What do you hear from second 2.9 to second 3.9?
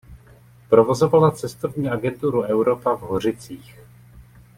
v Hořicích.